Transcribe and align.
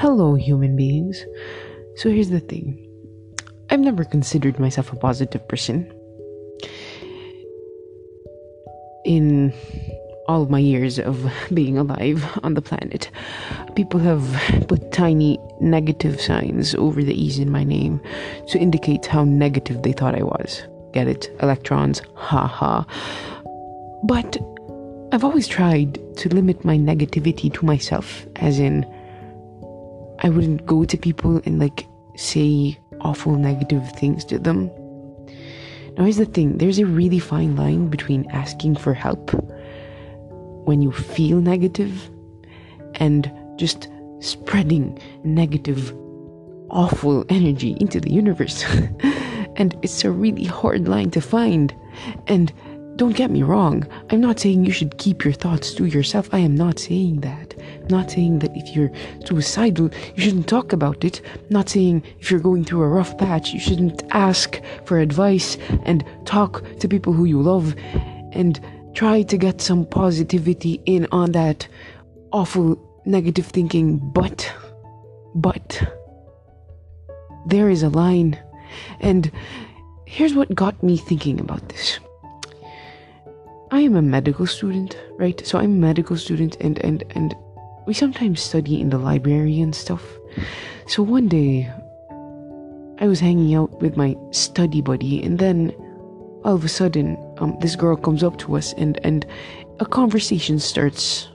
Hello, 0.00 0.34
human 0.34 0.76
beings. 0.76 1.26
So 1.96 2.08
here's 2.08 2.30
the 2.30 2.40
thing 2.40 2.88
I've 3.68 3.80
never 3.80 4.02
considered 4.02 4.58
myself 4.58 4.90
a 4.94 4.96
positive 4.96 5.46
person. 5.46 5.92
In 9.04 9.52
all 10.26 10.46
my 10.46 10.58
years 10.58 10.98
of 10.98 11.30
being 11.52 11.76
alive 11.76 12.24
on 12.42 12.54
the 12.54 12.62
planet, 12.62 13.10
people 13.76 14.00
have 14.00 14.24
put 14.68 14.90
tiny 14.90 15.38
negative 15.60 16.18
signs 16.18 16.74
over 16.76 17.04
the 17.04 17.12
E's 17.12 17.38
in 17.38 17.50
my 17.50 17.62
name 17.62 18.00
to 18.48 18.58
indicate 18.58 19.04
how 19.04 19.24
negative 19.24 19.82
they 19.82 19.92
thought 19.92 20.14
I 20.14 20.22
was. 20.22 20.62
Get 20.94 21.08
it? 21.08 21.30
Electrons, 21.42 22.00
ha 22.14 22.46
ha. 22.46 22.86
But 24.04 24.38
I've 25.12 25.24
always 25.24 25.46
tried 25.46 25.98
to 26.16 26.30
limit 26.30 26.64
my 26.64 26.78
negativity 26.78 27.52
to 27.52 27.66
myself, 27.66 28.24
as 28.36 28.58
in, 28.58 28.86
I 30.22 30.28
wouldn't 30.28 30.66
go 30.66 30.84
to 30.84 30.96
people 30.96 31.40
and 31.44 31.58
like 31.58 31.86
say 32.16 32.78
awful 33.00 33.36
negative 33.36 33.90
things 33.92 34.24
to 34.26 34.38
them. 34.38 34.70
Now, 35.96 36.04
here's 36.04 36.16
the 36.16 36.26
thing 36.26 36.58
there's 36.58 36.78
a 36.78 36.86
really 36.86 37.18
fine 37.18 37.56
line 37.56 37.88
between 37.88 38.30
asking 38.30 38.76
for 38.76 38.94
help 38.94 39.32
when 40.66 40.82
you 40.82 40.92
feel 40.92 41.40
negative 41.40 42.10
and 42.96 43.30
just 43.56 43.88
spreading 44.20 44.98
negative, 45.24 45.94
awful 46.70 47.24
energy 47.28 47.76
into 47.80 48.00
the 48.00 48.12
universe. 48.12 48.64
and 49.56 49.76
it's 49.82 50.04
a 50.04 50.10
really 50.10 50.44
hard 50.44 50.88
line 50.88 51.10
to 51.10 51.20
find. 51.20 51.74
And 52.26 52.52
don't 52.96 53.16
get 53.16 53.30
me 53.30 53.42
wrong, 53.42 53.86
I'm 54.10 54.20
not 54.20 54.38
saying 54.38 54.64
you 54.64 54.72
should 54.72 54.98
keep 54.98 55.24
your 55.24 55.32
thoughts 55.32 55.74
to 55.74 55.86
yourself. 55.86 56.28
I 56.32 56.38
am 56.38 56.54
not 56.54 56.78
saying 56.78 57.20
that. 57.20 57.49
Not 57.88 58.10
saying 58.10 58.40
that 58.40 58.56
if 58.56 58.74
you're 58.74 58.90
suicidal, 59.24 59.90
you 60.14 60.22
shouldn't 60.22 60.48
talk 60.48 60.72
about 60.72 61.04
it. 61.04 61.20
Not 61.50 61.68
saying 61.68 62.02
if 62.18 62.30
you're 62.30 62.40
going 62.40 62.64
through 62.64 62.82
a 62.82 62.88
rough 62.88 63.16
patch, 63.18 63.52
you 63.52 63.60
shouldn't 63.60 64.02
ask 64.10 64.60
for 64.84 64.98
advice 64.98 65.56
and 65.84 66.04
talk 66.24 66.64
to 66.78 66.88
people 66.88 67.12
who 67.12 67.24
you 67.24 67.40
love 67.40 67.74
and 68.32 68.60
try 68.94 69.22
to 69.22 69.36
get 69.36 69.60
some 69.60 69.86
positivity 69.86 70.80
in 70.86 71.06
on 71.12 71.32
that 71.32 71.66
awful 72.32 72.78
negative 73.04 73.46
thinking. 73.46 73.98
But, 73.98 74.52
but, 75.34 75.82
there 77.46 77.70
is 77.70 77.82
a 77.82 77.88
line. 77.88 78.38
And 79.00 79.30
here's 80.06 80.34
what 80.34 80.54
got 80.54 80.82
me 80.82 80.96
thinking 80.96 81.40
about 81.40 81.68
this. 81.68 81.98
I 83.72 83.80
am 83.82 83.94
a 83.94 84.02
medical 84.02 84.46
student, 84.46 84.98
right? 85.16 85.44
So 85.46 85.58
I'm 85.58 85.72
a 85.72 85.86
medical 85.86 86.16
student 86.16 86.56
and 86.60 86.78
and 86.80 87.04
and 87.10 87.34
we 87.90 87.94
sometimes 87.94 88.40
study 88.40 88.80
in 88.80 88.90
the 88.90 88.98
library 88.98 89.60
and 89.60 89.74
stuff. 89.74 90.04
So 90.86 91.02
one 91.02 91.26
day 91.26 91.68
I 93.00 93.08
was 93.08 93.18
hanging 93.18 93.52
out 93.56 93.82
with 93.82 93.96
my 93.96 94.14
study 94.30 94.80
buddy 94.80 95.20
and 95.20 95.40
then 95.40 95.72
all 96.44 96.54
of 96.54 96.64
a 96.64 96.68
sudden 96.68 97.18
um, 97.38 97.58
this 97.58 97.74
girl 97.74 97.96
comes 97.96 98.22
up 98.22 98.38
to 98.42 98.56
us 98.56 98.74
and 98.74 99.00
and 99.02 99.26
a 99.80 99.86
conversation 99.86 100.60
starts 100.60 101.26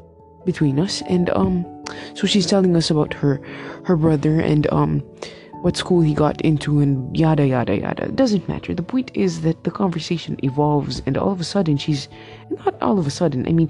between 0.46 0.80
us 0.80 1.04
and 1.10 1.30
um 1.32 1.66
so 2.14 2.26
she's 2.26 2.48
telling 2.48 2.74
us 2.78 2.90
about 2.90 3.14
her 3.14 3.42
her 3.84 3.98
brother 3.98 4.40
and 4.40 4.66
um 4.72 5.04
what 5.62 5.76
school 5.76 6.00
he 6.00 6.14
got 6.14 6.40
into 6.40 6.80
and 6.80 7.18
yada 7.18 7.46
yada 7.46 7.78
yada. 7.78 8.04
It 8.04 8.16
doesn't 8.16 8.48
matter. 8.48 8.74
The 8.74 8.90
point 8.94 9.12
is 9.14 9.42
that 9.42 9.66
the 9.66 9.72
conversation 9.72 10.38
evolves 10.42 11.02
and 11.06 11.18
all 11.18 11.34
of 11.34 11.42
a 11.42 11.44
sudden 11.44 11.76
she's 11.76 12.08
not 12.50 12.82
all 12.82 12.98
of 12.98 13.08
a 13.08 13.12
sudden, 13.12 13.46
I 13.46 13.52
mean 13.52 13.70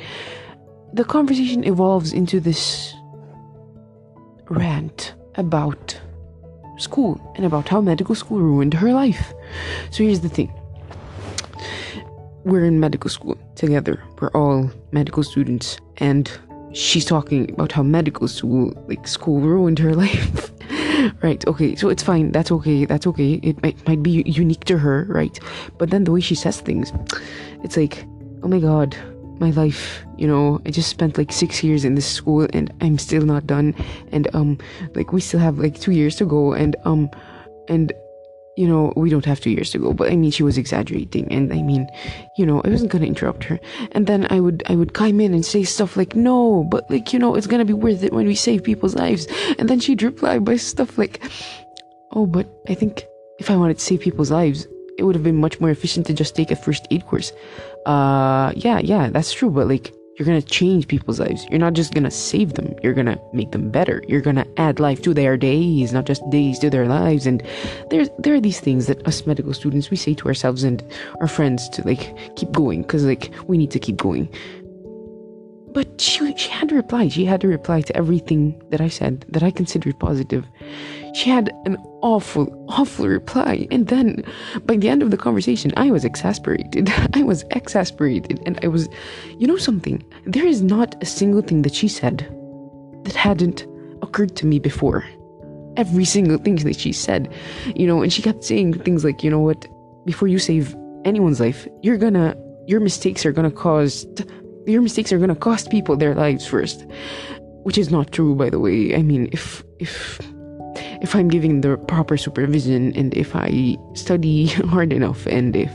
the 0.95 1.03
conversation 1.03 1.65
evolves 1.65 2.13
into 2.13 2.39
this 2.39 2.95
rant 4.49 5.13
about 5.35 5.99
school 6.77 7.19
and 7.35 7.45
about 7.45 7.67
how 7.67 7.81
medical 7.81 8.15
school 8.15 8.39
ruined 8.39 8.73
her 8.73 8.93
life. 8.93 9.33
So 9.91 10.03
here's 10.05 10.21
the 10.21 10.29
thing. 10.29 10.53
We're 12.45 12.63
in 12.63 12.79
medical 12.79 13.09
school 13.09 13.37
together. 13.55 14.01
We're 14.21 14.31
all 14.31 14.71
medical 14.93 15.23
students. 15.23 15.77
And 15.97 16.31
she's 16.71 17.03
talking 17.03 17.51
about 17.51 17.73
how 17.73 17.83
medical 17.83 18.29
school 18.29 18.71
like 18.87 19.05
school 19.05 19.41
ruined 19.41 19.79
her 19.79 19.93
life. 20.03 20.51
Right 21.21 21.45
okay. 21.45 21.75
So 21.75 21.89
it's 21.89 22.03
fine. 22.03 22.31
That's 22.31 22.51
okay. 22.51 22.85
That's 22.85 23.05
okay. 23.05 23.33
It 23.43 23.61
might, 23.61 23.85
might 23.85 24.01
be 24.01 24.23
unique 24.25 24.63
to 24.65 24.77
her 24.77 25.05
right? 25.09 25.37
But 25.77 25.89
then 25.89 26.05
the 26.05 26.11
way 26.11 26.21
she 26.21 26.35
says 26.35 26.61
things 26.61 26.93
it's 27.63 27.75
like 27.75 28.05
oh 28.43 28.47
my 28.47 28.59
god 28.59 28.95
my 29.39 29.51
life 29.51 30.03
you 30.17 30.27
know 30.27 30.61
i 30.65 30.71
just 30.71 30.89
spent 30.89 31.17
like 31.17 31.31
six 31.31 31.63
years 31.63 31.85
in 31.85 31.95
this 31.95 32.07
school 32.07 32.47
and 32.53 32.73
i'm 32.81 32.97
still 32.97 33.25
not 33.25 33.45
done 33.47 33.73
and 34.11 34.33
um 34.35 34.57
like 34.95 35.11
we 35.13 35.21
still 35.21 35.39
have 35.39 35.59
like 35.59 35.79
two 35.79 35.91
years 35.91 36.15
to 36.15 36.25
go 36.25 36.53
and 36.53 36.75
um 36.85 37.09
and 37.67 37.93
you 38.55 38.67
know, 38.67 38.93
we 38.95 39.09
don't 39.09 39.25
have 39.25 39.41
two 39.41 39.49
years 39.49 39.71
to 39.71 39.77
go, 39.77 39.93
but 39.93 40.11
I 40.11 40.15
mean, 40.15 40.31
she 40.31 40.43
was 40.43 40.57
exaggerating, 40.57 41.31
and 41.31 41.51
I 41.51 41.61
mean, 41.61 41.87
you 42.37 42.45
know, 42.45 42.61
I 42.63 42.69
wasn't 42.69 42.91
gonna 42.91 43.05
interrupt 43.05 43.43
her. 43.45 43.59
And 43.91 44.07
then 44.07 44.27
I 44.29 44.39
would, 44.39 44.63
I 44.67 44.75
would 44.75 44.95
chime 44.95 45.19
in 45.19 45.33
and 45.33 45.45
say 45.45 45.63
stuff 45.63 45.97
like, 45.97 46.15
"No, 46.15 46.63
but 46.63 46.89
like, 46.89 47.11
you 47.11 47.19
know, 47.19 47.35
it's 47.35 47.47
gonna 47.47 47.65
be 47.65 47.73
worth 47.73 48.03
it 48.03 48.13
when 48.13 48.25
we 48.25 48.35
save 48.35 48.63
people's 48.63 48.95
lives." 48.95 49.27
And 49.59 49.69
then 49.69 49.79
she'd 49.79 50.03
reply 50.03 50.39
by 50.39 50.55
stuff 50.55 50.97
like, 50.97 51.21
"Oh, 52.13 52.25
but 52.25 52.47
I 52.69 52.75
think 52.75 53.05
if 53.39 53.51
I 53.51 53.57
wanted 53.57 53.77
to 53.77 53.83
save 53.83 53.99
people's 53.99 54.31
lives, 54.31 54.67
it 54.97 55.03
would 55.03 55.15
have 55.15 55.23
been 55.23 55.35
much 55.35 55.59
more 55.59 55.69
efficient 55.69 56.05
to 56.07 56.13
just 56.13 56.35
take 56.35 56.51
a 56.51 56.55
first 56.55 56.87
aid 56.91 57.05
course." 57.05 57.33
Uh, 57.85 58.51
yeah, 58.55 58.79
yeah, 58.79 59.09
that's 59.09 59.31
true, 59.31 59.49
but 59.49 59.67
like, 59.67 59.93
you're 60.17 60.25
gonna 60.25 60.41
change 60.41 60.87
people's 60.87 61.19
lives. 61.19 61.45
You're 61.49 61.59
not 61.59 61.73
just 61.73 61.93
gonna 61.93 62.09
save 62.09 62.53
them, 62.53 62.73
you're 62.81 62.93
gonna 62.93 63.19
make 63.33 63.51
them 63.51 63.69
better. 63.69 64.01
You're 64.07 64.21
gonna 64.21 64.45
add 64.55 64.79
life 64.79 65.01
to 65.01 65.13
their 65.13 65.35
days, 65.35 65.91
not 65.91 66.05
just 66.05 66.27
days 66.29 66.57
to 66.59 66.69
their 66.69 66.87
lives. 66.87 67.27
And 67.27 67.43
there's 67.89 68.09
there 68.19 68.33
are 68.33 68.39
these 68.39 68.61
things 68.61 68.87
that 68.87 69.05
us 69.05 69.27
medical 69.27 69.53
students 69.53 69.91
we 69.91 69.97
say 69.97 70.13
to 70.15 70.27
ourselves 70.27 70.63
and 70.63 70.81
our 71.19 71.27
friends 71.27 71.67
to 71.69 71.85
like 71.85 72.15
keep 72.37 72.51
going, 72.53 72.83
because 72.83 73.03
like 73.03 73.29
we 73.47 73.57
need 73.57 73.71
to 73.71 73.79
keep 73.79 73.97
going. 73.97 74.29
But 75.73 75.99
she 75.99 76.33
she 76.37 76.49
had 76.49 76.69
to 76.69 76.75
reply. 76.75 77.09
She 77.09 77.25
had 77.25 77.41
to 77.41 77.49
reply 77.49 77.81
to 77.81 77.95
everything 77.97 78.59
that 78.69 78.79
I 78.79 78.87
said 78.87 79.25
that 79.27 79.43
I 79.43 79.51
considered 79.51 79.99
positive. 79.99 80.45
She 81.15 81.29
had 81.29 81.49
an 81.63 81.77
awful, 82.01 82.45
awful 82.67 83.07
reply. 83.07 83.69
And 83.71 83.87
then 83.87 84.21
by 84.65 84.75
the 84.75 84.89
end 84.89 85.01
of 85.01 85.11
the 85.11 85.17
conversation, 85.17 85.71
I 85.77 85.89
was 85.89 86.03
exasperated. 86.03 86.91
I 87.13 87.23
was 87.23 87.45
exasperated. 87.51 88.43
And 88.45 88.59
I 88.61 88.67
was, 88.67 88.89
you 89.39 89.47
know 89.47 89.55
something? 89.55 90.03
There 90.25 90.45
is 90.45 90.61
not 90.61 91.01
a 91.01 91.05
single 91.05 91.41
thing 91.41 91.61
that 91.61 91.73
she 91.73 91.87
said 91.87 92.27
that 93.05 93.15
hadn't 93.15 93.65
occurred 94.01 94.35
to 94.35 94.45
me 94.45 94.59
before. 94.59 95.05
Every 95.77 96.03
single 96.03 96.37
thing 96.37 96.57
that 96.57 96.77
she 96.77 96.91
said, 96.91 97.33
you 97.77 97.87
know, 97.87 98.01
and 98.01 98.11
she 98.11 98.21
kept 98.21 98.43
saying 98.43 98.73
things 98.79 99.05
like, 99.05 99.23
you 99.23 99.31
know 99.31 99.39
what, 99.39 99.65
before 100.05 100.27
you 100.27 100.37
save 100.37 100.75
anyone's 101.05 101.39
life, 101.39 101.65
you're 101.81 101.97
gonna, 101.97 102.35
your 102.67 102.81
mistakes 102.81 103.25
are 103.25 103.31
gonna 103.31 103.51
cause 103.51 104.05
your 104.67 104.81
mistakes 104.81 105.13
are 105.13 105.19
gonna 105.19 105.35
cost 105.35 105.69
people 105.69 105.95
their 105.95 106.15
lives 106.15 106.47
first 106.47 106.87
which 107.61 107.77
is 107.77 107.91
not 107.91 108.11
true 108.11 108.33
by 108.33 108.49
the 108.49 108.59
way 108.59 108.95
i 108.95 109.03
mean 109.03 109.29
if 109.31 109.63
if 109.77 110.19
if 111.01 111.15
i'm 111.15 111.27
giving 111.27 111.61
the 111.61 111.77
proper 111.87 112.17
supervision 112.17 112.93
and 112.95 113.13
if 113.13 113.35
i 113.35 113.77
study 113.93 114.47
hard 114.73 114.91
enough 114.93 115.25
and 115.27 115.55
if 115.55 115.73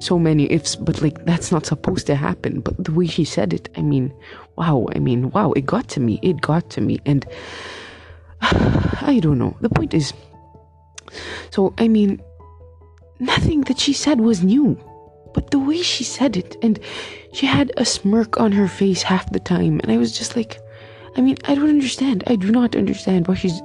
so 0.00 0.18
many 0.18 0.50
ifs 0.50 0.76
but 0.76 1.00
like 1.02 1.24
that's 1.24 1.50
not 1.52 1.66
supposed 1.66 2.06
to 2.06 2.14
happen 2.14 2.60
but 2.60 2.82
the 2.82 2.92
way 2.92 3.06
she 3.06 3.24
said 3.24 3.52
it 3.52 3.68
i 3.76 3.82
mean 3.82 4.12
wow 4.56 4.86
i 4.94 4.98
mean 4.98 5.30
wow 5.30 5.52
it 5.52 5.66
got 5.66 5.88
to 5.88 6.00
me 6.00 6.18
it 6.22 6.40
got 6.40 6.68
to 6.70 6.80
me 6.80 6.98
and 7.06 7.26
i 8.40 9.18
don't 9.22 9.38
know 9.38 9.56
the 9.60 9.70
point 9.70 9.94
is 9.94 10.12
so 11.50 11.74
i 11.78 11.88
mean 11.88 12.20
nothing 13.18 13.62
that 13.62 13.78
she 13.78 13.92
said 13.92 14.20
was 14.20 14.42
new 14.42 14.78
but 15.36 15.50
the 15.50 15.58
way 15.58 15.82
she 15.82 16.02
said 16.02 16.34
it, 16.34 16.56
and 16.62 16.80
she 17.34 17.44
had 17.44 17.70
a 17.76 17.84
smirk 17.84 18.40
on 18.40 18.52
her 18.52 18.66
face 18.66 19.02
half 19.02 19.30
the 19.32 19.38
time, 19.38 19.80
and 19.82 19.92
I 19.92 19.98
was 19.98 20.16
just 20.16 20.34
like, 20.34 20.58
I 21.14 21.20
mean, 21.20 21.36
I 21.44 21.54
don't 21.54 21.68
understand. 21.68 22.24
I 22.26 22.36
do 22.36 22.50
not 22.50 22.74
understand 22.74 23.28
why 23.28 23.34
she's. 23.34 23.60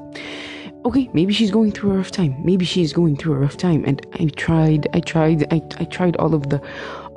Okay, 0.83 1.09
maybe 1.13 1.31
she's 1.31 1.51
going 1.51 1.71
through 1.71 1.91
a 1.91 1.97
rough 1.97 2.09
time. 2.09 2.35
Maybe 2.43 2.65
she's 2.65 2.91
going 2.91 3.15
through 3.15 3.33
a 3.33 3.37
rough 3.37 3.55
time, 3.55 3.83
and 3.85 4.03
I 4.13 4.25
tried, 4.35 4.87
I 4.93 4.99
tried, 4.99 5.45
I, 5.53 5.61
I 5.77 5.83
tried 5.85 6.15
all 6.15 6.33
of 6.33 6.49
the, 6.49 6.59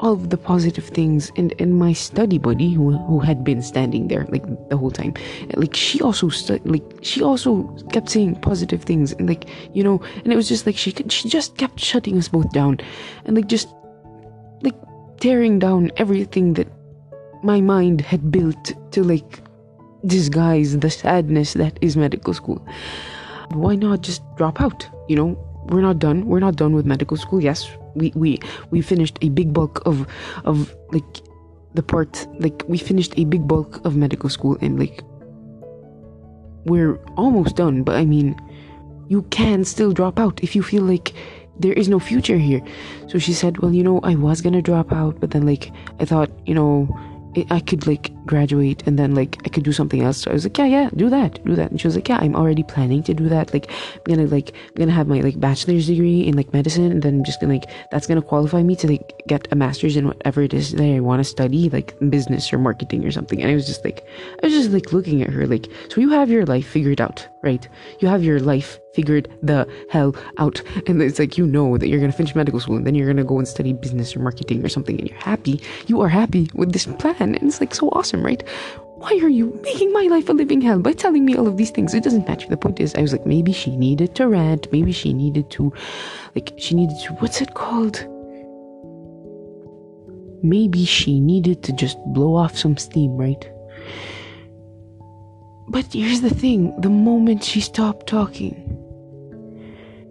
all 0.01 0.13
of 0.13 0.29
the 0.29 0.37
positive 0.37 0.85
things, 0.85 1.33
and 1.37 1.55
and 1.59 1.79
my 1.79 1.95
study 1.95 2.37
buddy 2.37 2.75
who 2.75 2.99
who 2.99 3.21
had 3.21 3.43
been 3.43 3.63
standing 3.63 4.09
there 4.09 4.27
like 4.29 4.45
the 4.69 4.77
whole 4.77 4.91
time, 4.91 5.15
like 5.55 5.75
she 5.75 6.03
also 6.03 6.29
stu- 6.29 6.61
like 6.67 6.85
she 7.01 7.23
also 7.23 7.63
kept 7.91 8.11
saying 8.11 8.37
positive 8.43 8.83
things, 8.83 9.13
and 9.13 9.27
like 9.27 9.49
you 9.73 9.83
know, 9.83 9.99
and 10.25 10.31
it 10.31 10.37
was 10.37 10.49
just 10.49 10.67
like 10.67 10.77
she 10.77 10.93
she 11.09 11.31
just 11.31 11.57
kept 11.57 11.81
shutting 11.81 12.19
us 12.19 12.29
both 12.29 12.53
down, 12.53 12.79
and 13.25 13.35
like 13.35 13.47
just 13.47 13.69
like 14.61 14.77
tearing 15.21 15.59
down 15.59 15.91
everything 15.97 16.53
that 16.53 16.69
my 17.43 17.63
mind 17.63 18.03
had 18.03 18.31
built 18.31 18.75
to 18.93 19.03
like 19.03 19.41
disguise 20.05 20.79
the 20.79 20.91
sadness 20.91 21.55
that 21.55 21.79
is 21.81 21.97
medical 21.97 22.35
school. 22.35 22.63
Why 23.55 23.75
not 23.75 24.03
just 24.03 24.23
drop 24.37 24.61
out? 24.61 24.89
You 25.09 25.17
know, 25.17 25.39
we're 25.67 25.83
not 25.83 25.99
done. 25.99 26.27
We're 26.27 26.41
not 26.41 26.57
done 26.57 26.75
with 26.75 26.87
medical 26.87 27.17
school. 27.17 27.43
Yes, 27.43 27.69
we 27.95 28.13
we 28.15 28.39
we 28.71 28.81
finished 28.81 29.19
a 29.23 29.29
big 29.29 29.53
bulk 29.53 29.83
of 29.87 30.07
of 30.45 30.75
like 30.93 31.23
the 31.75 31.83
part 31.83 32.27
like 32.39 32.63
we 32.69 32.79
finished 32.79 33.15
a 33.17 33.25
big 33.25 33.49
bulk 33.49 33.85
of 33.85 33.97
medical 33.97 34.29
school 34.31 34.57
and 34.61 34.79
like 34.79 35.03
we're 36.65 36.97
almost 37.17 37.57
done, 37.57 37.83
but 37.83 37.97
I 37.97 38.05
mean, 38.05 38.37
you 39.09 39.23
can 39.31 39.65
still 39.65 39.93
drop 39.93 40.19
out 40.19 40.43
if 40.43 40.57
you 40.57 40.63
feel 40.63 40.83
like 40.83 41.13
there 41.59 41.73
is 41.73 41.89
no 41.89 41.99
future 41.99 42.39
here. 42.39 42.63
So 43.07 43.19
she 43.19 43.33
said, 43.33 43.59
Well, 43.59 43.73
you 43.73 43.83
know, 43.83 44.01
I 44.03 44.15
was 44.15 44.41
gonna 44.41 44.63
drop 44.63 44.93
out, 44.93 45.21
but 45.21 45.31
then, 45.31 45.47
like, 45.47 45.71
I 46.01 46.05
thought, 46.05 46.31
you 46.47 46.55
know, 46.55 46.89
I 47.51 47.61
could 47.61 47.87
like 47.87 48.13
graduate 48.27 48.83
and 48.87 48.99
then 48.99 49.15
like 49.15 49.39
I 49.45 49.49
could 49.49 49.65
do 49.65 49.73
something 49.73 50.03
else. 50.03 50.19
So 50.19 50.31
I 50.31 50.35
was 50.35 50.45
like, 50.45 50.57
yeah, 50.59 50.67
yeah, 50.67 50.91
do 50.95 51.09
that, 51.11 51.45
do 51.45 51.55
that. 51.55 51.71
And 51.71 51.81
she 51.81 51.87
was 51.87 51.97
like, 51.97 52.09
yeah, 52.09 52.19
I'm 52.21 52.35
already 52.35 52.63
planning 52.63 53.03
to 53.05 53.15
do 53.15 53.29
that. 53.29 53.53
Like, 53.53 53.71
I'm 53.71 54.03
gonna 54.05 54.27
like, 54.27 54.51
I'm 54.51 54.75
gonna 54.77 54.93
have 54.93 55.09
my 55.09 55.21
like 55.21 55.39
bachelor's 55.41 55.87
degree 55.87 56.27
in 56.27 56.37
like 56.37 56.53
medicine, 56.53 56.91
and 56.91 57.03
then 57.03 57.17
I'm 57.17 57.25
just 57.25 57.41
gonna 57.41 57.53
like, 57.53 57.71
that's 57.91 58.07
gonna 58.07 58.23
qualify 58.23 58.63
me 58.63 58.77
to 58.77 58.89
like 58.89 59.23
get 59.27 59.49
a 59.51 59.57
master's 59.57 59.97
in 59.97 60.07
whatever 60.07 60.43
it 60.43 60.55
is 60.55 60.73
that 60.73 60.83
I 60.83 61.01
want 61.01 61.21
to 61.21 61.25
study, 61.25 61.71
like 61.71 61.95
business 62.11 62.53
or 62.53 62.59
marketing 62.59 63.05
or 63.05 63.11
something. 63.11 63.43
And 63.43 63.51
I 63.51 63.55
was 63.55 63.67
just 63.67 63.85
like, 63.85 64.07
I 64.43 64.47
was 64.47 64.53
just 64.53 64.71
like 64.71 64.93
looking 64.93 65.23
at 65.23 65.31
her, 65.31 65.47
like, 65.47 65.69
so 65.89 66.01
you 66.01 66.11
have 66.11 66.31
your 66.31 66.47
life 66.47 66.67
figured 66.67 67.01
out, 67.01 67.27
right? 67.43 67.67
You 68.01 68.09
have 68.09 68.23
your 68.23 68.41
life 68.41 68.79
figured 68.95 69.29
the 69.43 69.69
hell 69.91 70.15
out. 70.39 70.63
And 70.87 71.03
it's 71.03 71.19
like, 71.19 71.37
you 71.37 71.47
know 71.47 71.77
that 71.79 71.89
you're 71.89 71.99
going 71.99 72.11
to 72.11 72.17
finish 72.17 72.35
medical 72.35 72.61
school 72.61 72.77
and 72.77 72.87
then 72.87 72.95
you're 72.95 73.07
going 73.07 73.17
to 73.17 73.25
go 73.25 73.39
and 73.39 73.49
study 73.49 73.73
business 73.73 74.15
or 74.15 74.21
marketing 74.21 74.65
or 74.65 74.69
something 74.69 74.99
and 74.99 75.09
you're 75.09 75.19
happy. 75.19 75.61
You 75.87 76.01
are 76.01 76.09
happy 76.09 76.49
with 76.55 76.73
this 76.73 76.87
plan. 76.87 77.17
And 77.35 77.43
it's 77.43 77.61
like 77.61 77.75
so 77.75 77.89
awesome, 77.89 78.14
right? 78.23 78.43
Why 78.97 79.19
are 79.23 79.29
you 79.29 79.61
making 79.63 79.93
my 79.93 80.05
life 80.05 80.29
a 80.29 80.33
living 80.33 80.61
hell 80.61 80.79
by 80.79 80.93
telling 80.93 81.25
me 81.25 81.37
all 81.37 81.47
of 81.47 81.57
these 81.57 81.71
things? 81.71 81.93
It 81.93 82.05
doesn't 82.05 82.27
matter. 82.27 82.47
The 82.49 82.57
point 82.57 82.81
is, 82.81 82.95
I 82.95 83.03
was 83.03 83.13
like, 83.13 83.27
maybe 83.27 83.53
she 83.53 83.77
needed 83.77 84.15
to 84.15 84.29
rant. 84.29 84.71
Maybe 84.73 84.93
she 84.93 85.13
needed 85.13 85.51
to, 85.51 85.73
like, 86.35 86.55
she 86.57 86.75
needed 86.75 86.97
to, 87.05 87.13
what's 87.15 87.41
it 87.41 87.55
called? 87.55 88.07
Maybe 90.43 90.85
she 90.85 91.21
needed 91.21 91.63
to 91.65 91.73
just 91.73 91.99
blow 92.07 92.37
off 92.37 92.57
some 92.57 92.77
steam, 92.77 93.17
right? 93.17 93.51
But 95.69 95.93
here's 95.93 96.21
the 96.21 96.31
thing 96.31 96.79
the 96.81 96.91
moment 96.91 97.43
she 97.43 97.61
stopped 97.61 98.07
talking, 98.07 98.55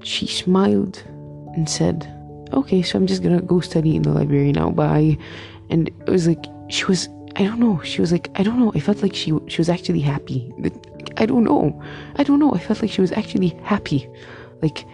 she 0.04 0.28
smiled 0.28 1.02
and 1.56 1.70
said, 1.70 2.10
Okay, 2.54 2.84
so 2.84 2.98
I'm 2.98 3.08
just 3.08 3.24
gonna 3.24 3.42
go 3.42 3.60
study 3.60 3.96
in 3.96 4.04
the 4.04 4.12
library 4.12 4.52
now. 4.52 4.70
Bye. 4.70 5.18
And 5.70 5.88
it 5.88 6.10
was 6.10 6.28
like, 6.28 6.46
she 6.70 6.86
was, 6.86 7.10
I 7.36 7.44
don't 7.44 7.60
know, 7.60 7.82
she 7.84 8.00
was 8.00 8.12
like, 8.12 8.30
I 8.36 8.44
don't 8.44 8.60
know, 8.60 8.72
I 8.76 8.80
felt 8.80 9.02
like 9.02 9.16
she, 9.16 9.34
she 9.48 9.60
was 9.60 9.70
actually 9.70 10.02
happy. 10.02 10.54
I 11.18 11.26
don't 11.26 11.44
know. 11.44 11.82
I 12.16 12.24
don't 12.24 12.40
know. 12.40 12.54
I 12.54 12.60
felt 12.60 12.82
like 12.82 12.92
she 12.92 13.02
was 13.02 13.12
actually 13.12 13.50
happy. 13.64 14.10
Like, 14.62 14.86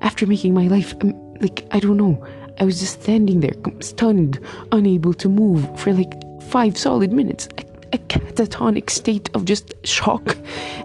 after 0.00 0.26
making 0.26 0.54
my 0.54 0.68
life, 0.68 0.94
um, 1.00 1.14
like, 1.40 1.66
I 1.70 1.80
don't 1.80 1.96
know. 1.96 2.24
I 2.60 2.64
was 2.64 2.80
just 2.80 3.02
standing 3.02 3.40
there, 3.40 3.54
stunned, 3.80 4.38
unable 4.72 5.14
to 5.14 5.28
move 5.28 5.78
for 5.78 5.92
like 5.92 6.12
five 6.44 6.76
solid 6.76 7.12
minutes. 7.12 7.48
A, 7.58 7.62
a 7.94 7.98
catatonic 7.98 8.90
state 8.90 9.30
of 9.34 9.44
just 9.44 9.74
shock. 9.86 10.36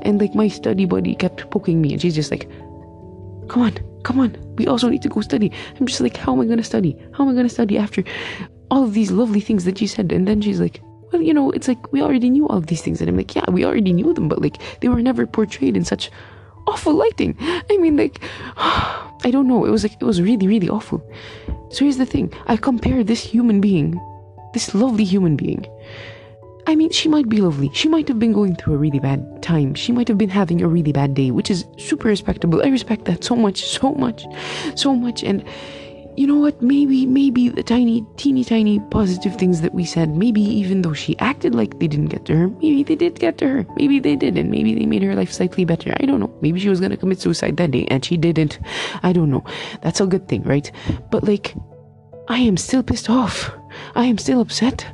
And 0.01 0.19
like, 0.19 0.33
my 0.33 0.47
study 0.47 0.85
buddy 0.85 1.15
kept 1.15 1.49
poking 1.51 1.81
me, 1.81 1.93
and 1.93 2.01
she's 2.01 2.15
just 2.15 2.31
like, 2.31 2.49
come 3.47 3.63
on, 3.63 3.77
come 4.03 4.19
on. 4.19 4.35
We 4.57 4.67
also 4.67 4.89
need 4.89 5.01
to 5.03 5.09
go 5.09 5.21
study. 5.21 5.51
I'm 5.79 5.85
just 5.85 6.01
like, 6.01 6.17
how 6.17 6.33
am 6.33 6.51
I 6.51 6.55
to 6.55 6.63
study? 6.63 6.97
How 7.13 7.27
am 7.27 7.37
I 7.37 7.41
to 7.41 7.49
study 7.49 7.77
after 7.77 8.03
all 8.73 8.83
of 8.83 8.93
these 8.95 9.11
lovely 9.11 9.39
things 9.39 9.65
that 9.65 9.79
you 9.79 9.87
said? 9.87 10.11
And 10.11 10.27
then 10.27 10.41
she's 10.41 10.59
like, 10.59 10.81
well, 11.11 11.21
you 11.21 11.33
know, 11.33 11.51
it's 11.51 11.67
like 11.67 11.93
we 11.93 12.01
already 12.01 12.29
knew 12.29 12.47
all 12.47 12.57
of 12.57 12.67
these 12.67 12.81
things. 12.81 12.99
And 12.99 13.09
I'm 13.09 13.15
like, 13.15 13.35
yeah, 13.35 13.49
we 13.49 13.63
already 13.63 13.93
knew 13.93 14.13
them, 14.13 14.27
but 14.27 14.41
like 14.41 14.57
they 14.81 14.89
were 14.89 15.01
never 15.01 15.27
portrayed 15.27 15.77
in 15.77 15.85
such 15.85 16.09
awful 16.65 16.95
lighting. 16.95 17.35
I 17.39 17.77
mean, 17.77 17.97
like, 17.97 18.19
I 18.57 19.29
don't 19.31 19.47
know. 19.47 19.63
It 19.65 19.69
was 19.69 19.83
like, 19.83 19.93
it 20.01 20.05
was 20.05 20.21
really, 20.21 20.47
really 20.47 20.69
awful. 20.69 21.07
So 21.69 21.85
here's 21.85 21.97
the 21.97 22.05
thing 22.05 22.33
I 22.47 22.57
compare 22.57 23.03
this 23.03 23.23
human 23.23 23.61
being, 23.61 24.01
this 24.53 24.73
lovely 24.73 25.03
human 25.03 25.35
being, 25.35 25.67
I 26.65 26.75
mean, 26.75 26.89
she 26.89 27.09
might 27.09 27.29
be 27.29 27.41
lovely. 27.41 27.69
She 27.73 27.89
might 27.89 28.07
have 28.07 28.17
been 28.17 28.33
going 28.33 28.55
through 28.55 28.75
a 28.75 28.77
really 28.77 28.99
bad 28.99 29.43
time. 29.43 29.75
She 29.75 29.91
might 29.91 30.07
have 30.07 30.17
been 30.17 30.29
having 30.29 30.61
a 30.61 30.67
really 30.67 30.93
bad 30.93 31.13
day, 31.13 31.29
which 31.29 31.51
is 31.51 31.65
super 31.77 32.07
respectable. 32.07 32.63
I 32.63 32.69
respect 32.69 33.05
that 33.05 33.23
so 33.23 33.35
much, 33.35 33.63
so 33.63 33.93
much, 33.93 34.25
so 34.75 34.95
much. 34.95 35.23
And 35.23 35.43
you 36.15 36.27
know 36.27 36.35
what? 36.37 36.61
Maybe, 36.61 37.05
maybe 37.05 37.49
the 37.49 37.63
tiny, 37.63 38.05
teeny 38.17 38.43
tiny 38.43 38.79
positive 38.91 39.35
things 39.35 39.61
that 39.61 39.73
we 39.73 39.85
said, 39.85 40.15
maybe 40.15 40.41
even 40.41 40.81
though 40.81 40.93
she 40.93 41.17
acted 41.19 41.55
like 41.55 41.79
they 41.79 41.87
didn't 41.87 42.07
get 42.07 42.25
to 42.25 42.35
her, 42.35 42.47
maybe 42.47 42.83
they 42.83 42.95
did 42.95 43.19
get 43.19 43.37
to 43.39 43.47
her. 43.47 43.65
Maybe 43.75 43.99
they 43.99 44.15
did, 44.15 44.37
and 44.37 44.51
maybe 44.51 44.75
they 44.75 44.85
made 44.85 45.03
her 45.03 45.15
life 45.15 45.31
slightly 45.31 45.65
better. 45.65 45.93
I 45.99 46.05
don't 46.05 46.19
know. 46.19 46.33
Maybe 46.41 46.59
she 46.59 46.69
was 46.69 46.79
gonna 46.79 46.97
commit 46.97 47.19
suicide 47.19 47.57
that 47.57 47.71
day, 47.71 47.87
and 47.89 48.05
she 48.05 48.17
didn't. 48.17 48.59
I 49.01 49.13
don't 49.13 49.31
know. 49.31 49.43
That's 49.81 50.01
a 50.01 50.05
good 50.05 50.27
thing, 50.27 50.43
right? 50.43 50.71
But 51.09 51.23
like, 51.23 51.55
I 52.27 52.39
am 52.39 52.57
still 52.57 52.83
pissed 52.83 53.09
off. 53.09 53.51
I 53.95 54.05
am 54.05 54.17
still 54.17 54.41
upset 54.41 54.85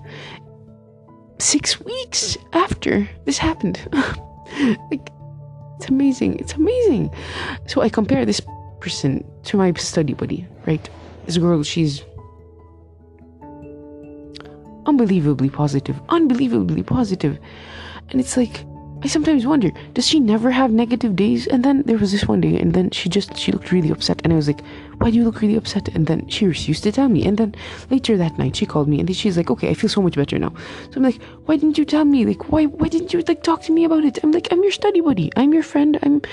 six 1.40 1.80
weeks 1.82 2.38
after 2.54 3.10
this 3.26 3.38
happened. 3.38 3.80
like, 4.92 5.10
it's 5.78 5.90
amazing. 5.90 6.40
It's 6.40 6.54
amazing. 6.54 7.14
So 7.68 7.82
I 7.82 7.90
compare 7.90 8.26
this 8.26 8.42
person 8.80 9.24
to 9.44 9.58
my 9.58 9.74
study 9.74 10.14
buddy, 10.14 10.48
right? 10.66 10.90
This 11.30 11.38
girl, 11.38 11.62
she's 11.62 12.02
unbelievably 14.88 15.52
positive, 15.52 16.02
unbelievably 16.10 16.82
positive. 16.82 17.38
And 18.10 18.20
it's 18.20 18.36
like, 18.36 18.66
I 19.04 19.08
sometimes 19.08 19.46
wonder, 19.46 19.70
does 19.94 20.08
she 20.08 20.20
never 20.20 20.50
have 20.50 20.72
negative 20.72 21.16
days? 21.16 21.46
And 21.46 21.64
then 21.64 21.84
there 21.84 22.00
was 22.00 22.12
this 22.12 22.28
one 22.28 22.42
day, 22.42 22.60
and 22.60 22.74
then 22.74 22.90
she 22.90 23.10
just 23.10 23.38
she 23.38 23.52
looked 23.52 23.72
really 23.72 23.92
upset, 23.92 24.22
and 24.24 24.34
I 24.34 24.38
was 24.38 24.48
like, 24.48 24.62
"Why 24.98 25.12
do 25.12 25.18
you 25.18 25.24
look 25.24 25.42
really 25.42 25.56
upset?" 25.56 25.90
And 25.90 26.08
then 26.08 26.28
she 26.30 26.48
refused 26.48 26.82
to 26.86 26.92
tell 26.92 27.10
me. 27.10 27.24
And 27.28 27.38
then 27.38 27.54
later 27.92 28.18
that 28.18 28.40
night, 28.40 28.56
she 28.56 28.66
called 28.66 28.88
me, 28.88 29.00
and 29.00 29.08
then 29.08 29.14
she's 29.14 29.38
like, 29.38 29.52
"Okay, 29.52 29.70
I 29.70 29.76
feel 29.76 29.90
so 29.90 30.02
much 30.02 30.16
better 30.16 30.40
now." 30.40 30.52
So 30.90 30.98
I'm 30.98 31.04
like, 31.04 31.22
"Why 31.46 31.58
didn't 31.58 31.78
you 31.78 31.86
tell 31.86 32.06
me? 32.06 32.26
Like, 32.26 32.52
why 32.52 32.66
why 32.66 32.88
didn't 32.88 33.14
you 33.14 33.22
like 33.28 33.44
talk 33.44 33.62
to 33.66 33.72
me 33.72 33.86
about 33.86 34.04
it?" 34.04 34.18
I'm 34.24 34.32
like, 34.32 34.48
"I'm 34.52 34.64
your 34.64 34.72
study 34.72 35.00
buddy. 35.00 35.30
I'm 35.36 35.54
your 35.54 35.64
friend. 35.64 36.00
I'm." 36.02 36.24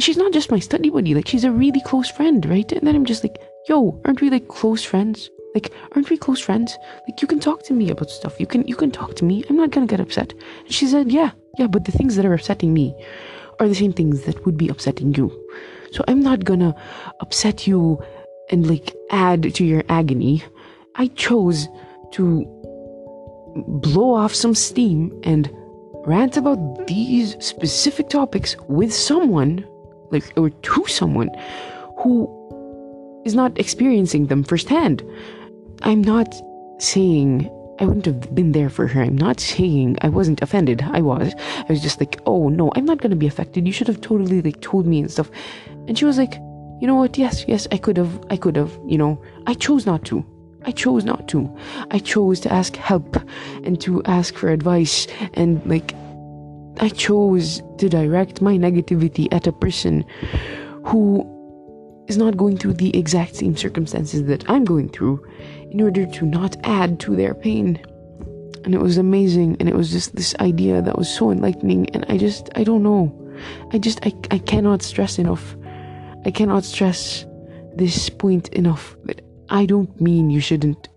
She's 0.00 0.16
not 0.16 0.32
just 0.32 0.50
my 0.50 0.58
study 0.58 0.90
buddy. 0.90 1.14
Like, 1.14 1.28
she's 1.28 1.44
a 1.44 1.52
really 1.52 1.82
close 1.86 2.10
friend, 2.10 2.44
right? 2.46 2.72
And 2.72 2.84
then 2.84 2.96
I'm 2.96 3.04
just 3.04 3.22
like, 3.22 3.38
"Yo, 3.70 4.00
aren't 4.04 4.20
we 4.20 4.28
like 4.30 4.48
close 4.48 4.82
friends?" 4.84 5.30
Like, 5.54 5.72
aren't 5.92 6.10
we 6.10 6.16
close 6.16 6.40
friends? 6.40 6.76
Like, 7.08 7.20
you 7.20 7.26
can 7.26 7.40
talk 7.40 7.64
to 7.64 7.72
me 7.72 7.90
about 7.90 8.10
stuff. 8.10 8.38
You 8.38 8.46
can 8.46 8.66
you 8.68 8.76
can 8.76 8.90
talk 8.90 9.14
to 9.16 9.24
me. 9.24 9.44
I'm 9.48 9.56
not 9.56 9.70
gonna 9.70 9.86
get 9.86 10.00
upset. 10.00 10.32
And 10.64 10.72
she 10.72 10.86
said, 10.86 11.10
Yeah, 11.10 11.30
yeah, 11.58 11.66
but 11.66 11.84
the 11.84 11.92
things 11.92 12.16
that 12.16 12.24
are 12.24 12.34
upsetting 12.34 12.72
me 12.72 12.94
are 13.58 13.68
the 13.68 13.74
same 13.74 13.92
things 13.92 14.22
that 14.22 14.44
would 14.44 14.56
be 14.56 14.68
upsetting 14.68 15.14
you. 15.14 15.30
So 15.92 16.04
I'm 16.08 16.20
not 16.20 16.44
gonna 16.44 16.74
upset 17.20 17.66
you 17.66 18.00
and 18.50 18.68
like 18.68 18.94
add 19.10 19.54
to 19.54 19.64
your 19.64 19.82
agony. 19.88 20.42
I 20.94 21.08
chose 21.08 21.68
to 22.12 22.44
blow 23.56 24.14
off 24.14 24.34
some 24.34 24.54
steam 24.54 25.12
and 25.24 25.50
rant 26.06 26.36
about 26.36 26.86
these 26.86 27.36
specific 27.44 28.08
topics 28.08 28.56
with 28.68 28.92
someone, 28.92 29.66
like, 30.10 30.32
or 30.36 30.50
to 30.50 30.86
someone 30.86 31.30
who 31.98 32.39
is 33.24 33.34
not 33.34 33.58
experiencing 33.58 34.26
them 34.26 34.44
firsthand. 34.44 35.02
I'm 35.82 36.02
not 36.02 36.34
saying 36.78 37.50
I 37.80 37.84
wouldn't 37.84 38.06
have 38.06 38.34
been 38.34 38.52
there 38.52 38.68
for 38.68 38.86
her. 38.86 39.02
I'm 39.02 39.16
not 39.16 39.40
saying 39.40 39.96
I 40.02 40.08
wasn't 40.08 40.42
offended. 40.42 40.82
I 40.82 41.00
was. 41.00 41.32
I 41.56 41.66
was 41.68 41.80
just 41.80 41.98
like, 41.98 42.20
oh 42.26 42.48
no, 42.48 42.70
I'm 42.76 42.84
not 42.84 42.98
gonna 42.98 43.16
be 43.16 43.26
affected. 43.26 43.66
You 43.66 43.72
should 43.72 43.88
have 43.88 44.00
totally 44.00 44.42
like 44.42 44.60
told 44.60 44.86
me 44.86 45.00
and 45.00 45.10
stuff. 45.10 45.30
And 45.88 45.98
she 45.98 46.04
was 46.04 46.18
like, 46.18 46.34
you 46.80 46.86
know 46.86 46.94
what? 46.94 47.16
Yes, 47.16 47.44
yes, 47.48 47.66
I 47.72 47.78
could 47.78 47.96
have. 47.96 48.24
I 48.30 48.36
could 48.36 48.56
have. 48.56 48.78
You 48.86 48.98
know, 48.98 49.22
I 49.46 49.54
chose 49.54 49.86
not 49.86 50.04
to. 50.06 50.24
I 50.64 50.72
chose 50.72 51.04
not 51.04 51.26
to. 51.28 51.56
I 51.90 51.98
chose 51.98 52.40
to 52.40 52.52
ask 52.52 52.76
help 52.76 53.16
and 53.64 53.80
to 53.80 54.02
ask 54.04 54.34
for 54.34 54.50
advice 54.50 55.06
and 55.34 55.64
like 55.64 55.94
I 56.80 56.90
chose 56.90 57.62
to 57.78 57.88
direct 57.88 58.42
my 58.42 58.56
negativity 58.56 59.28
at 59.32 59.46
a 59.46 59.52
person 59.52 60.04
who 60.84 61.26
is 62.10 62.18
not 62.18 62.36
going 62.36 62.58
through 62.58 62.74
the 62.74 62.94
exact 62.96 63.36
same 63.36 63.56
circumstances 63.56 64.24
that 64.24 64.44
I'm 64.50 64.64
going 64.64 64.88
through 64.88 65.24
in 65.70 65.80
order 65.80 66.04
to 66.04 66.26
not 66.26 66.56
add 66.64 66.98
to 67.00 67.14
their 67.14 67.34
pain. 67.34 67.80
And 68.64 68.74
it 68.74 68.80
was 68.80 68.98
amazing. 68.98 69.56
And 69.60 69.68
it 69.68 69.76
was 69.76 69.90
just 69.90 70.16
this 70.16 70.34
idea 70.40 70.82
that 70.82 70.98
was 70.98 71.08
so 71.08 71.30
enlightening. 71.30 71.88
And 71.94 72.04
I 72.08 72.18
just, 72.18 72.50
I 72.56 72.64
don't 72.64 72.82
know. 72.82 73.02
I 73.72 73.78
just, 73.78 74.04
I, 74.04 74.12
I 74.32 74.38
cannot 74.38 74.82
stress 74.82 75.18
enough. 75.18 75.56
I 76.26 76.30
cannot 76.30 76.64
stress 76.64 77.24
this 77.76 78.10
point 78.10 78.48
enough 78.48 78.96
that 79.04 79.24
I 79.48 79.64
don't 79.64 79.98
mean 80.00 80.30
you 80.30 80.40
shouldn't 80.40 80.89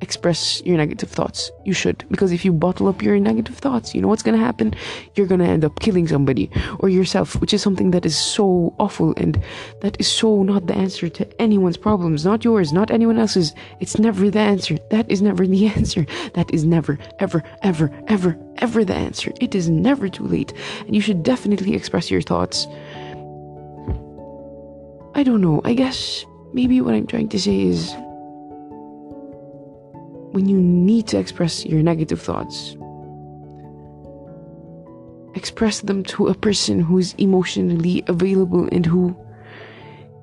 express 0.00 0.62
your 0.62 0.76
negative 0.76 1.10
thoughts. 1.10 1.50
You 1.64 1.72
should. 1.72 2.04
Because 2.10 2.32
if 2.32 2.44
you 2.44 2.52
bottle 2.52 2.88
up 2.88 3.02
your 3.02 3.18
negative 3.18 3.56
thoughts, 3.56 3.94
you 3.94 4.00
know 4.00 4.08
what's 4.08 4.22
going 4.22 4.38
to 4.38 4.44
happen? 4.44 4.74
You're 5.14 5.26
going 5.26 5.40
to 5.40 5.46
end 5.46 5.64
up 5.64 5.78
killing 5.80 6.08
somebody 6.08 6.50
or 6.78 6.88
yourself, 6.88 7.40
which 7.40 7.54
is 7.54 7.62
something 7.62 7.90
that 7.90 8.06
is 8.06 8.16
so 8.16 8.74
awful 8.78 9.14
and 9.16 9.42
that 9.82 9.98
is 10.00 10.08
so 10.08 10.42
not 10.42 10.66
the 10.66 10.74
answer 10.74 11.08
to 11.08 11.40
anyone's 11.40 11.76
problems, 11.76 12.24
not 12.24 12.44
yours, 12.44 12.72
not 12.72 12.90
anyone 12.90 13.18
else's. 13.18 13.54
It's 13.80 13.98
never 13.98 14.30
the 14.30 14.40
answer. 14.40 14.78
That 14.90 15.10
is 15.10 15.22
never 15.22 15.46
the 15.46 15.66
answer. 15.76 16.06
That 16.34 16.52
is 16.52 16.64
never, 16.64 16.98
ever, 17.18 17.42
ever, 17.62 17.90
ever, 18.08 18.38
ever 18.58 18.84
the 18.84 18.94
answer. 18.94 19.32
It 19.40 19.54
is 19.54 19.68
never 19.68 20.08
too 20.08 20.24
late. 20.24 20.52
And 20.86 20.94
you 20.94 21.00
should 21.00 21.22
definitely 21.22 21.74
express 21.74 22.10
your 22.10 22.22
thoughts. 22.22 22.66
I 25.14 25.22
don't 25.22 25.40
know. 25.40 25.60
I 25.64 25.74
guess 25.74 26.24
maybe 26.52 26.80
what 26.80 26.94
I'm 26.94 27.06
trying 27.06 27.28
to 27.30 27.38
say 27.38 27.60
is 27.60 27.94
when 30.32 30.48
you 30.48 30.58
need 30.58 31.06
to 31.08 31.18
express 31.18 31.64
your 31.64 31.82
negative 31.82 32.20
thoughts, 32.20 32.76
express 35.34 35.80
them 35.80 36.02
to 36.04 36.28
a 36.28 36.34
person 36.34 36.80
who's 36.80 37.14
emotionally 37.14 38.04
available 38.06 38.68
and 38.72 38.86
who 38.86 39.16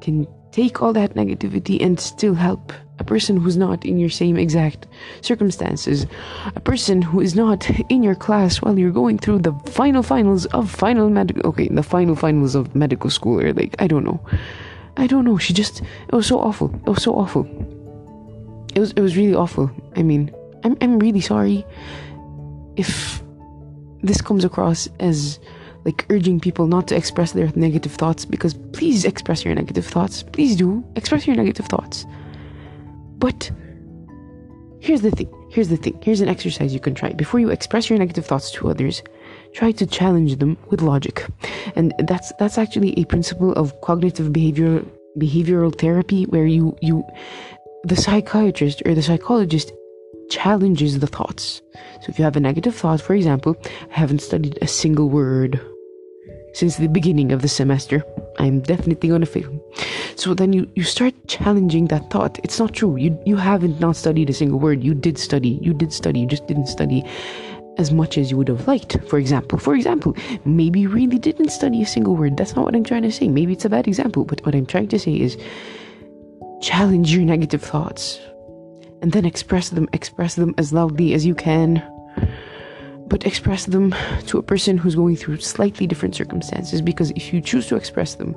can 0.01 0.27
take 0.51 0.81
all 0.81 0.93
that 0.93 1.13
negativity 1.15 1.81
and 1.81 1.99
still 1.99 2.33
help 2.33 2.71
a 2.99 3.03
person 3.03 3.37
who's 3.37 3.57
not 3.57 3.85
in 3.85 3.99
your 3.99 4.09
same 4.09 4.37
exact 4.37 4.87
circumstances, 5.21 6.07
a 6.55 6.59
person 6.59 7.01
who 7.01 7.19
is 7.21 7.35
not 7.35 7.69
in 7.89 8.01
your 8.01 8.15
class 8.15 8.57
while 8.57 8.77
you're 8.79 8.91
going 8.91 9.19
through 9.19 9.39
the 9.39 9.53
final 9.65 10.01
finals 10.01 10.45
of 10.47 10.69
final 10.69 11.09
medical, 11.09 11.45
okay, 11.47 11.67
the 11.67 11.83
final 11.83 12.15
finals 12.15 12.55
of 12.55 12.73
medical 12.75 13.09
school, 13.09 13.39
or 13.39 13.53
like, 13.53 13.75
I 13.79 13.87
don't 13.87 14.03
know. 14.03 14.19
I 14.97 15.05
don't 15.05 15.25
know. 15.25 15.37
She 15.37 15.53
just, 15.53 15.81
it 15.81 16.13
was 16.13 16.25
so 16.25 16.39
awful. 16.39 16.73
It 16.73 16.89
was 16.89 17.03
so 17.03 17.13
awful. 17.13 17.43
It 18.77 18.79
was, 18.79 18.91
it 18.91 19.01
was 19.01 19.17
really 19.17 19.33
awful. 19.33 19.71
I 19.95 20.03
mean, 20.03 20.31
I'm, 20.63 20.77
I'm 20.81 20.99
really 20.99 21.19
sorry 21.19 21.65
if 22.75 23.23
this 24.03 24.21
comes 24.21 24.45
across 24.45 24.87
as 24.99 25.39
like 25.83 26.05
urging 26.11 26.39
people 26.39 26.67
not 26.67 26.87
to 26.89 26.95
express 26.95 27.31
their 27.31 27.51
negative 27.55 27.91
thoughts 27.91 28.23
because 28.23 28.53
please 28.73 29.03
express 29.03 29.43
your 29.43 29.55
negative 29.55 29.87
thoughts. 29.87 30.21
Please 30.21 30.55
do 30.55 30.85
express 30.95 31.25
your 31.25 31.35
negative 31.35 31.65
thoughts. 31.65 32.05
But 33.17 33.49
here's 34.79 35.01
the 35.01 35.09
thing. 35.09 35.33
Here's 35.49 35.69
the 35.69 35.77
thing. 35.77 35.99
Here's 36.03 36.21
an 36.21 36.29
exercise 36.29 36.71
you 36.71 36.79
can 36.79 36.93
try. 36.93 37.13
Before 37.13 37.39
you 37.39 37.49
express 37.49 37.89
your 37.89 37.97
negative 37.97 38.27
thoughts 38.27 38.51
to 38.51 38.69
others, 38.69 39.01
try 39.55 39.71
to 39.71 39.87
challenge 39.87 40.37
them 40.37 40.55
with 40.69 40.83
logic. 40.83 41.25
And 41.75 41.95
that's 41.97 42.31
that's 42.37 42.59
actually 42.59 42.93
a 42.99 43.05
principle 43.05 43.53
of 43.53 43.73
cognitive 43.81 44.31
behavior 44.31 44.85
behavioral 45.17 45.75
therapy 45.75 46.25
where 46.25 46.45
you 46.45 46.77
you 46.81 47.03
the 47.83 47.95
psychiatrist 47.95 48.81
or 48.85 48.93
the 48.93 49.01
psychologist 49.01 49.71
challenges 50.29 50.99
the 50.99 51.07
thoughts. 51.07 51.61
So 52.01 52.09
if 52.09 52.19
you 52.19 52.25
have 52.25 52.35
a 52.35 52.39
negative 52.39 52.75
thought, 52.75 53.01
for 53.01 53.13
example, 53.13 53.55
I 53.65 53.99
haven't 53.99 54.21
studied 54.21 54.57
a 54.61 54.67
single 54.67 55.09
word 55.09 55.61
since 56.53 56.77
the 56.77 56.87
beginning 56.87 57.31
of 57.31 57.41
the 57.41 57.47
semester. 57.47 58.03
I'm 58.39 58.61
definitely 58.61 59.09
gonna 59.09 59.25
fail. 59.25 59.51
So 60.15 60.33
then 60.33 60.53
you, 60.53 60.69
you 60.75 60.83
start 60.83 61.13
challenging 61.27 61.87
that 61.87 62.09
thought. 62.09 62.39
It's 62.43 62.59
not 62.59 62.73
true. 62.73 62.95
You 62.97 63.17
you 63.25 63.35
haven't 63.35 63.79
not 63.79 63.95
studied 63.95 64.29
a 64.29 64.33
single 64.33 64.59
word. 64.59 64.83
You 64.83 64.93
did 64.93 65.17
study. 65.17 65.59
You 65.61 65.73
did 65.73 65.93
study. 65.93 66.19
You 66.21 66.27
just 66.27 66.47
didn't 66.47 66.67
study 66.67 67.05
as 67.77 67.91
much 67.91 68.17
as 68.17 68.31
you 68.31 68.37
would 68.37 68.47
have 68.47 68.67
liked. 68.67 68.97
For 69.07 69.19
example, 69.19 69.59
for 69.59 69.75
example, 69.75 70.15
maybe 70.45 70.79
you 70.81 70.89
really 70.89 71.19
didn't 71.19 71.49
study 71.49 71.83
a 71.83 71.85
single 71.85 72.15
word. 72.15 72.37
That's 72.37 72.55
not 72.55 72.65
what 72.65 72.75
I'm 72.75 72.83
trying 72.83 73.03
to 73.03 73.11
say. 73.11 73.27
Maybe 73.27 73.53
it's 73.53 73.65
a 73.65 73.69
bad 73.69 73.87
example, 73.87 74.25
but 74.25 74.43
what 74.45 74.55
I'm 74.55 74.65
trying 74.65 74.87
to 74.89 74.99
say 74.99 75.13
is 75.13 75.37
challenge 76.61 77.13
your 77.13 77.23
negative 77.23 77.61
thoughts 77.61 78.19
and 79.01 79.11
then 79.11 79.25
express 79.25 79.69
them, 79.69 79.87
express 79.93 80.35
them 80.35 80.55
as 80.57 80.73
loudly 80.73 81.13
as 81.13 81.25
you 81.25 81.35
can. 81.35 81.83
But 83.07 83.25
express 83.25 83.65
them 83.65 83.95
to 84.27 84.37
a 84.37 84.43
person 84.43 84.77
who's 84.77 84.95
going 84.95 85.15
through 85.15 85.37
slightly 85.37 85.87
different 85.87 86.15
circumstances 86.15 86.81
because 86.81 87.11
if 87.11 87.31
you 87.33 87.39
choose 87.41 87.67
to 87.67 87.75
express 87.75 88.15
them 88.15 88.35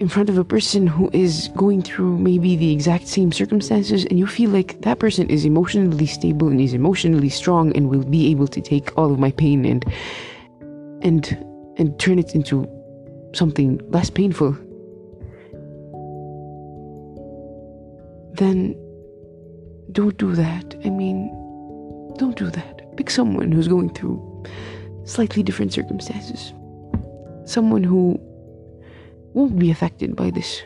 in 0.00 0.08
front 0.08 0.30
of 0.30 0.38
a 0.38 0.44
person 0.44 0.86
who 0.86 1.10
is 1.12 1.48
going 1.56 1.82
through 1.82 2.18
maybe 2.18 2.56
the 2.56 2.72
exact 2.72 3.06
same 3.06 3.30
circumstances 3.30 4.06
and 4.06 4.18
you 4.18 4.26
feel 4.26 4.50
like 4.50 4.80
that 4.80 4.98
person 4.98 5.28
is 5.28 5.44
emotionally 5.44 6.06
stable 6.06 6.48
and 6.48 6.60
is 6.60 6.72
emotionally 6.72 7.28
strong 7.28 7.74
and 7.76 7.90
will 7.90 8.02
be 8.04 8.30
able 8.30 8.48
to 8.48 8.62
take 8.62 8.96
all 8.98 9.12
of 9.12 9.18
my 9.18 9.30
pain 9.30 9.64
and 9.66 9.84
and 11.02 11.36
and 11.76 11.98
turn 11.98 12.18
it 12.18 12.34
into 12.34 12.66
something 13.34 13.78
less 13.90 14.08
painful 14.10 14.56
then 18.40 18.74
don't 19.92 20.16
do 20.16 20.34
that. 20.34 20.74
I 20.84 20.90
mean, 20.90 21.28
don't 22.16 22.36
do 22.36 22.50
that. 22.50 22.96
Pick 22.96 23.10
someone 23.10 23.52
who's 23.52 23.68
going 23.68 23.90
through 23.90 24.44
slightly 25.04 25.42
different 25.42 25.72
circumstances. 25.72 26.54
Someone 27.44 27.84
who 27.84 28.18
won't 29.34 29.58
be 29.58 29.70
affected 29.70 30.16
by 30.16 30.30
this. 30.30 30.62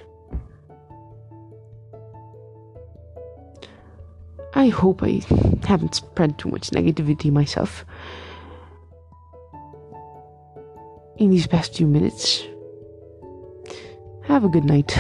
I 4.55 4.69
hope 4.69 5.03
I 5.03 5.21
haven't 5.67 5.97
spread 5.97 6.39
too 6.39 6.49
much 6.49 6.71
negativity 6.71 7.33
myself 7.33 7.85
in 11.17 11.31
these 11.31 11.49
past 11.49 11.75
few 11.75 11.89
minutes. 11.89 12.45
Have 14.23 14.45
a 14.45 14.49
good 14.49 14.65
night. 14.65 14.97